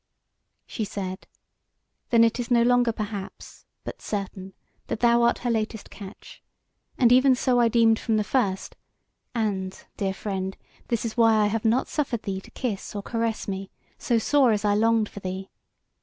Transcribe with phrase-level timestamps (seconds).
[0.65, 1.27] She said:
[2.09, 4.53] "Then it is no longer perhaps, but certain,
[4.87, 6.41] that thou art her latest catch;
[6.97, 8.75] and even so I deemed from the first:
[9.35, 13.47] and, dear friend, this is why I have not suffered thee to kiss or caress
[13.47, 13.69] me,
[13.99, 15.51] so sore as I longed for thee.